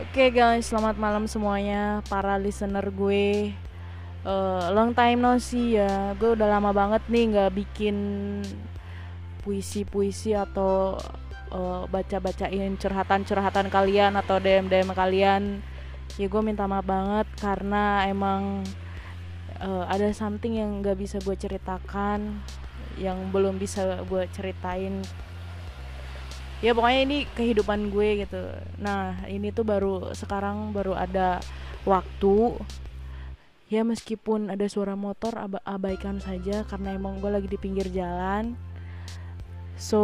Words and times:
Oke 0.00 0.32
guys, 0.32 0.72
selamat 0.72 0.96
malam 0.96 1.28
semuanya 1.28 2.00
para 2.08 2.40
listener 2.40 2.88
gue. 2.88 3.52
Uh, 4.24 4.72
long 4.72 4.96
time 4.96 5.20
no 5.20 5.36
see 5.36 5.76
ya. 5.76 6.16
Gue 6.16 6.32
udah 6.32 6.48
lama 6.56 6.72
banget 6.72 7.04
nih 7.12 7.28
nggak 7.28 7.52
bikin 7.52 7.96
puisi-puisi 9.44 10.32
atau 10.32 10.96
uh, 11.52 11.84
baca-bacain 11.92 12.80
curhatan-curhatan 12.80 13.68
kalian 13.68 14.16
atau 14.16 14.40
DM-DM 14.40 14.88
kalian. 14.96 15.60
Ya 16.16 16.26
gue 16.32 16.40
minta 16.40 16.64
maaf 16.64 16.88
banget 16.88 17.28
karena 17.36 18.08
emang 18.08 18.64
uh, 19.60 19.84
ada 19.84 20.08
something 20.16 20.56
yang 20.56 20.80
nggak 20.80 20.96
bisa 20.96 21.20
gue 21.20 21.36
ceritakan, 21.36 22.40
yang 22.96 23.28
belum 23.28 23.60
bisa 23.60 24.00
gue 24.08 24.24
ceritain 24.32 25.04
ya 26.60 26.76
pokoknya 26.76 27.00
ini 27.08 27.18
kehidupan 27.32 27.88
gue 27.88 28.24
gitu. 28.24 28.40
Nah 28.80 29.16
ini 29.26 29.48
tuh 29.52 29.64
baru 29.64 30.12
sekarang 30.12 30.76
baru 30.76 30.96
ada 30.96 31.40
waktu. 31.88 32.60
Ya 33.70 33.86
meskipun 33.86 34.50
ada 34.50 34.66
suara 34.66 34.98
motor 34.98 35.38
ab 35.38 35.62
abaikan 35.62 36.18
saja 36.18 36.66
karena 36.66 36.90
emang 36.98 37.22
gue 37.22 37.30
lagi 37.30 37.48
di 37.48 37.56
pinggir 37.56 37.88
jalan. 37.88 38.58
So 39.80 40.00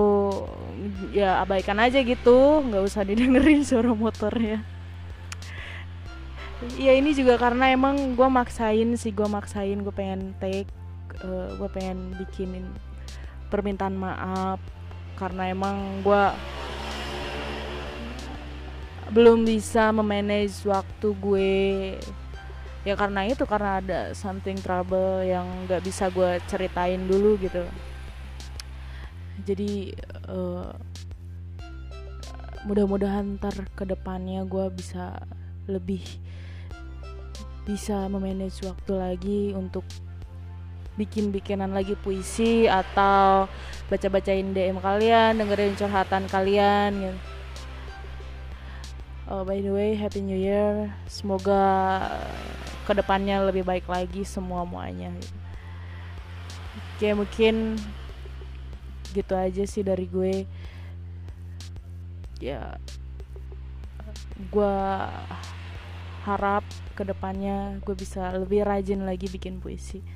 ya 1.13 1.45
abaikan 1.45 1.77
aja 1.77 2.01
gitu. 2.01 2.65
Nggak 2.65 2.83
usah 2.89 3.05
didengerin 3.05 3.63
suara 3.69 3.93
motornya. 3.93 4.65
Ya 6.81 6.97
ini 6.97 7.13
juga 7.13 7.37
karena 7.37 7.69
emang 7.69 8.17
gue 8.17 8.29
maksain 8.33 8.97
sih. 8.97 9.13
Gue 9.13 9.29
maksain 9.29 9.77
gue 9.85 9.93
pengen 9.93 10.33
take 10.41 10.73
uh, 11.21 11.53
gue 11.59 11.69
pengen 11.69 12.17
bikinin 12.17 12.65
permintaan 13.53 13.95
maaf 13.95 14.59
karena 15.17 15.49
emang 15.51 16.05
gue 16.05 16.25
belum 19.11 19.49
bisa 19.49 19.91
memanage 19.91 20.63
waktu 20.69 21.09
gue. 21.17 21.55
Ya 22.87 22.95
karena 22.95 23.27
itu 23.27 23.43
karena 23.43 23.83
ada 23.83 24.01
something 24.15 24.55
trouble 24.63 25.27
yang 25.27 25.47
nggak 25.67 25.83
bisa 25.83 26.07
gue 26.13 26.39
ceritain 26.47 27.03
dulu 27.09 27.35
gitu. 27.43 27.67
Jadi 29.43 29.91
uh, 30.31 30.71
mudah-mudahan 32.67 33.39
ntar 33.39 33.55
ke 33.75 33.87
depannya 33.87 34.43
gue 34.47 34.67
bisa 34.75 35.23
lebih 35.71 36.03
bisa 37.67 38.07
memanage 38.07 38.63
waktu 38.63 38.93
lagi 38.95 39.41
untuk 39.55 39.83
bikin-bikinan 40.97 41.71
lagi 41.71 41.95
puisi 42.01 42.65
atau 42.67 43.47
baca-bacain 43.93 44.51
DM 44.51 44.81
kalian, 44.81 45.39
dengerin 45.39 45.77
curhatan 45.77 46.25
kalian 46.27 46.91
gitu. 46.97 47.19
Oh, 49.27 49.43
by 49.43 49.59
the 49.59 49.75
way, 49.75 49.99
Happy 49.99 50.23
New 50.23 50.39
Year. 50.39 50.95
Semoga 51.11 51.59
ke 52.87 52.95
depannya 52.95 53.43
lebih 53.43 53.67
baik 53.67 53.91
lagi 53.91 54.23
semua 54.23 54.63
muanya. 54.63 55.11
Oke, 56.95 57.11
mungkin 57.11 57.75
gitu 59.11 59.35
aja 59.35 59.67
sih 59.67 59.83
dari 59.83 60.07
gue. 60.07 60.47
Ya, 62.39 62.79
gue 64.49 64.77
harap 66.23 66.63
ke 66.95 67.03
depannya 67.03 67.83
gue 67.83 67.99
bisa 67.99 68.31
lebih 68.31 68.63
rajin 68.63 69.03
lagi 69.03 69.27
bikin 69.27 69.59
puisi. 69.59 70.07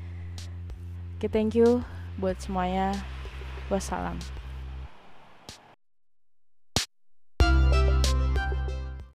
Oke, 1.20 1.28
okay, 1.28 1.36
thank 1.36 1.52
you 1.52 1.84
buat 2.16 2.40
semuanya. 2.40 2.96
Wassalam. 3.68 4.39